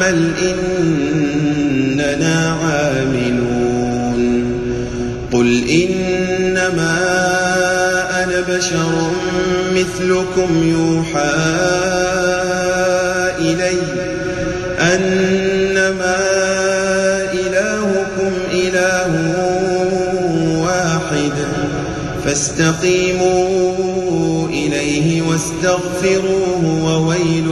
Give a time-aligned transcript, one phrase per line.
[0.00, 0.32] فاعمل
[1.98, 4.22] إننا عاملون.
[5.32, 6.98] قل إنما
[8.24, 9.10] أنا بشر
[9.74, 11.34] مثلكم يوحى
[13.38, 13.78] إلي
[14.80, 16.16] أنما
[17.32, 19.12] إلهكم إله
[20.58, 21.32] واحد.
[22.24, 23.72] فاستقيموا
[24.48, 27.51] إليه واستغفروه وويل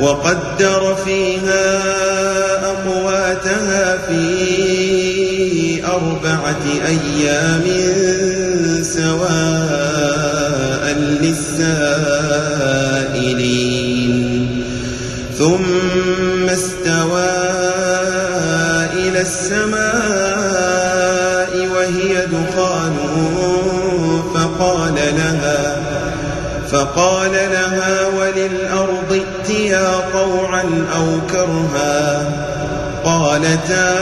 [0.00, 1.80] وقدر فيها
[2.64, 7.64] أقواتها في أربعة أيام
[8.82, 10.04] سواء
[11.22, 11.82] للسائلين.
[15.38, 17.30] ثم استوى
[18.94, 19.92] إلى السماء
[21.76, 22.96] وهي دخان.
[24.34, 25.60] فقال لها
[26.72, 28.91] فقال لها وللأرض
[30.12, 30.64] طوعا
[30.96, 32.22] أو كرها
[33.04, 33.98] قالتا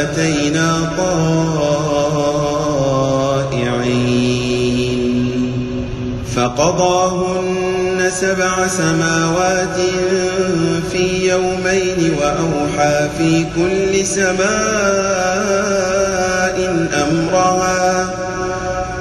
[0.00, 0.90] أتينا
[4.16, 5.52] طائعين
[6.36, 9.76] فقضاهن سبع سماوات
[10.92, 14.36] في يومين وأوحى في كل سماء
[16.92, 18.25] أمرها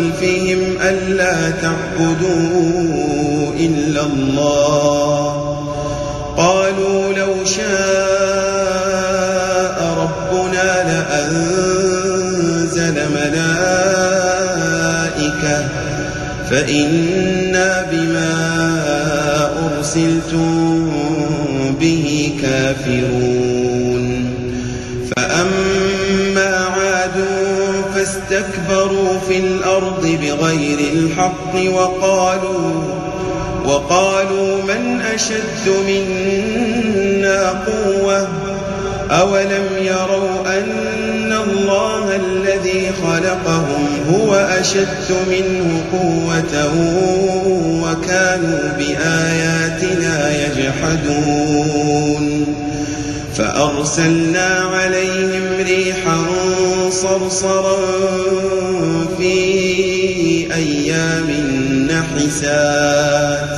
[0.00, 5.56] خلفهم ألا تعبدوا إلا الله.
[6.36, 7.68] قالوا لو شاء
[9.98, 13.98] ربنا لأنزل ملائكة
[16.50, 18.34] فإنا بما
[19.66, 20.90] أرسلتم
[21.80, 22.06] به
[22.42, 23.39] كافرون.
[28.10, 32.82] فاستكبروا في الأرض بغير الحق وقالوا
[33.64, 38.28] وقالوا من أشد منا قوة؟
[39.10, 46.72] أولم يروا أن الله الذي خلقهم هو أشد منه قوة
[47.82, 52.00] وكانوا بآياتنا يجحدون؟
[53.34, 56.18] فأرسلنا عليهم ريحا
[57.02, 57.76] صرصرا
[59.18, 59.34] في
[60.54, 61.30] أيام
[61.90, 63.50] نحسات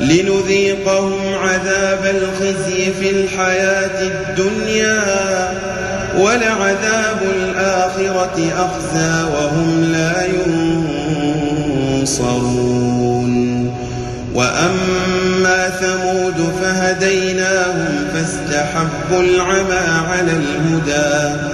[0.00, 5.02] لنذيقهم عذاب الخزي في الحياة الدنيا
[6.18, 10.26] ولعذاب الآخرة أخزى وهم لا
[11.96, 12.54] ينصرون.
[14.34, 21.53] وأما ثمود فهديناهم فاستحبوا العمى على الهدى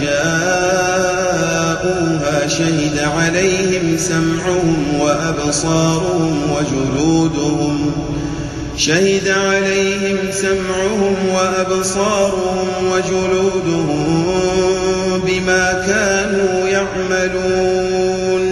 [0.00, 1.28] جاءوها
[2.48, 7.92] شهد عليهم سمعهم وأبصارهم وجلودهم.
[8.76, 14.24] شهد عليهم سمعهم وأبصارهم وجلودهم
[15.26, 18.48] بما كانوا يعملون.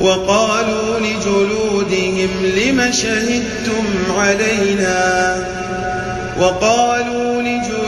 [0.00, 3.84] وقالوا لجلودهم لم شهدتم
[4.18, 5.36] علينا؟
[6.40, 7.87] وقالوا لجلودهم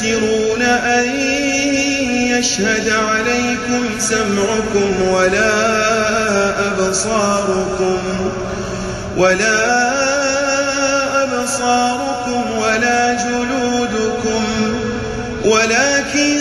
[0.00, 1.20] تستترون أن
[2.38, 5.52] يشهد عليكم سمعكم ولا
[6.68, 7.98] أبصاركم
[9.16, 9.90] ولا
[11.24, 14.44] أبصاركم ولا جلودكم
[15.44, 16.39] ولكن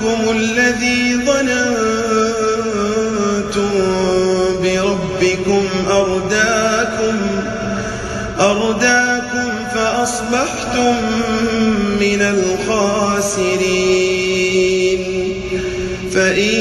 [0.00, 1.70] ظنكم الذي ظننتم
[4.62, 7.16] بربكم أرداكم
[8.40, 10.96] أرداكم فأصبحتم
[12.00, 13.56] من الخاسرين
[16.12, 16.54] فإن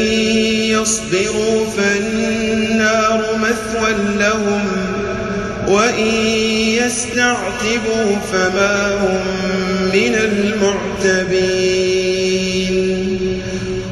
[0.70, 4.64] يصبروا فالنار مثوى لهم
[5.68, 6.08] وإن
[6.86, 9.22] يستعتبوا فما هم
[9.94, 11.85] من المعتبين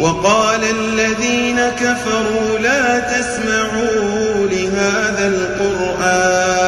[0.00, 6.60] وقال الذين كفروا لا تسمعوا لهذا القرآن.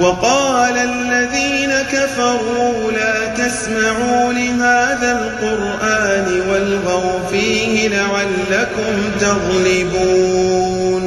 [0.00, 11.04] وقال الذين كفروا لا تسمعوا لهذا القرآن والغوا فيه لعلكم تغلبون.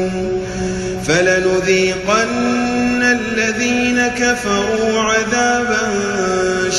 [1.07, 5.93] فلنذيقن الذين كفروا عذابا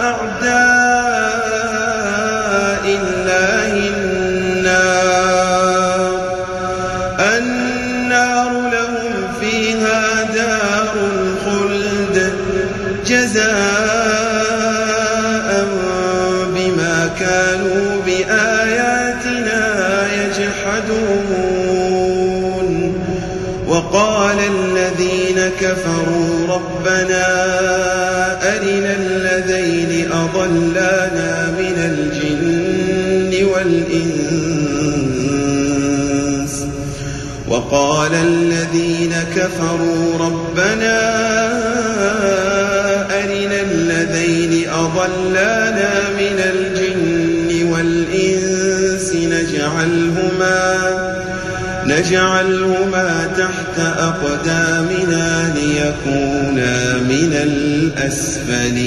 [0.00, 0.96] أعداء
[2.86, 5.30] الله النار.
[7.38, 10.02] النار لهم فيها
[10.34, 12.16] دار الخلد.
[13.06, 14.25] جزاء
[23.86, 27.26] وقال الذين كفروا ربنا
[28.56, 34.26] أرنا الذين أضلانا من الجن والإنس
[37.48, 40.98] وقال الذين كفروا ربنا
[43.24, 51.15] أرنا الذين أضلانا من الجن والإنس نجعلهما
[51.86, 58.86] نجعلهما تحت أقدامنا ليكونا من الأسفلين.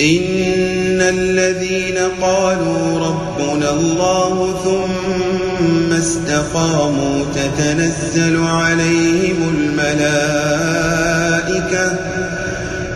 [0.00, 10.72] إن الذين قالوا ربنا الله ثم استقاموا تتنزل عليهم الملائكة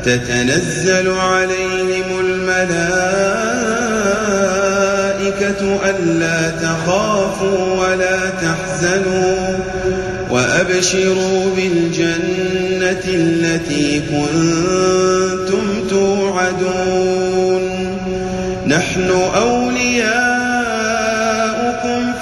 [0.05, 3.07] تتنزل عليهم الملائكة
[5.85, 9.59] ألا تخافوا ولا تحزنوا
[10.31, 17.63] وأبشروا بالجنة التي كنتم توعدون.
[18.67, 20.07] نحن أولياؤكم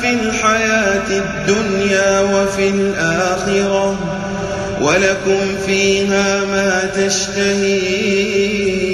[0.01, 3.99] في الحياة الدنيا وفي الآخرة
[4.81, 8.94] ولكم فيها ما تشتهي.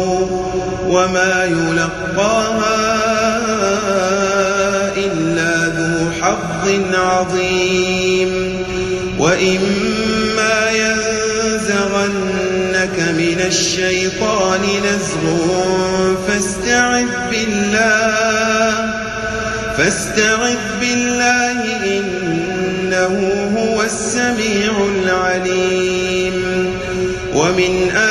[0.91, 2.81] وما يلقاها
[4.97, 8.31] إلا ذو حظ عظيم.
[9.19, 11.95] وإما ينزغنك
[13.17, 15.23] من الشيطان نزغ
[16.27, 18.73] فاستعذ بالله
[19.77, 23.13] فاستعذ بالله إنه
[23.57, 26.37] هو السميع العليم.
[27.35, 28.10] ومن آياته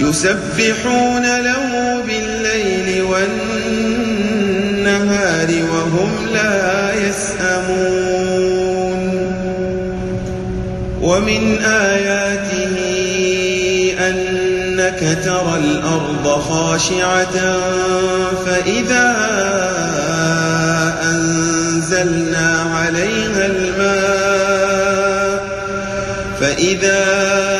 [0.00, 4.20] يسبحون له بالليل والنهار
[5.72, 8.10] وهم لا يسأمون.
[11.02, 12.76] ومن آياته
[14.08, 17.58] أنك ترى الأرض خاشعة
[18.46, 19.16] فإذا
[21.02, 24.10] أنزلنا عليها الماء
[26.40, 27.59] فإذا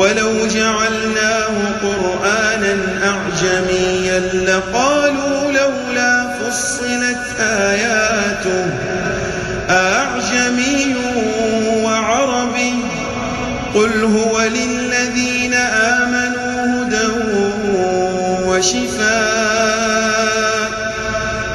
[0.00, 8.66] ولو جعلناه قرآنا أعجميا لقالوا لولا فصلت آياته
[9.70, 10.96] أعجمي
[11.84, 12.74] وعربي
[13.74, 17.08] قل هو للذين آمنوا هدى
[18.44, 19.10] وشفاء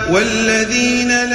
[0.09, 1.34] والذين لا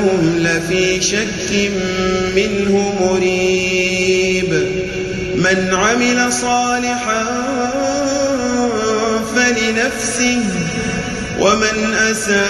[0.00, 1.70] وإنهم لفي شك
[2.36, 4.52] منه مريب
[5.36, 7.24] من عمل صالحا
[9.36, 10.42] فلنفسه
[11.40, 12.40] ومن أساء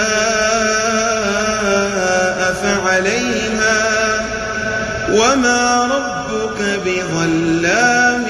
[2.62, 3.80] فعليها
[5.12, 8.26] وما ربك بظلام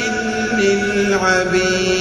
[0.58, 2.00] للعبيد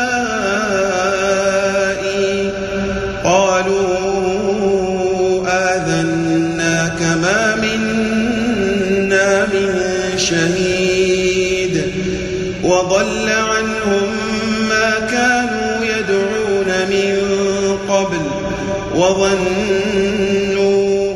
[19.21, 21.13] وظنوا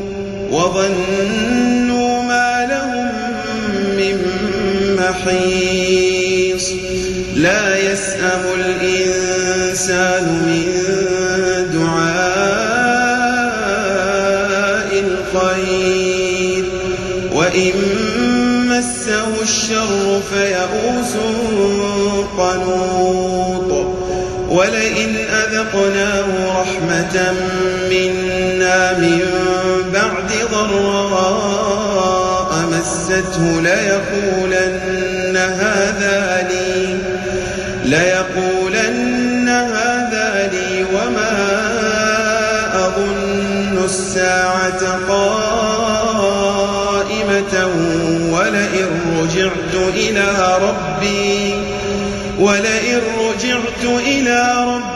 [0.51, 3.09] وظنوا ما لهم
[3.97, 4.17] من
[4.99, 6.67] محيص.
[7.35, 10.65] لا يسأم الإنسان من
[11.73, 12.25] دعاء
[15.05, 16.63] الخير.
[17.33, 17.73] وإن
[18.69, 21.13] مسه الشر فيئوس
[22.37, 23.71] قنوط.
[24.49, 26.44] ولئن أذقناه
[26.85, 27.33] رحمة
[27.89, 29.19] منا من
[29.93, 36.97] بعد ضراء مسته ليقولن هذا لي
[37.85, 41.35] ليقولن هذا لي وما
[42.73, 46.35] أظن الساعة قائمة
[48.31, 48.87] ولئن
[49.21, 50.27] رجعت إلى
[50.61, 51.53] ربي
[52.39, 54.94] ولئن رجعت إلى ربي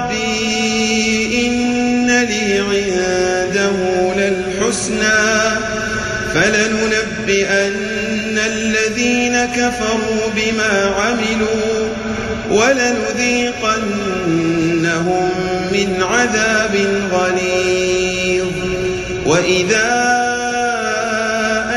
[1.46, 3.78] إن لي عنده
[4.18, 5.20] للحسنى
[6.34, 7.76] فلننبئن
[8.38, 11.90] الذين كفروا بما عملوا
[12.52, 13.70] ولنذيقنهم
[15.72, 16.76] من عذاب
[17.12, 18.48] غليظ.
[19.26, 19.90] وإذا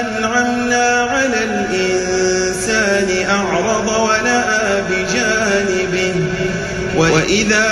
[0.00, 6.14] أنعمنا على الإنسان أعرض ونأى بجانبه
[6.96, 7.71] وإذا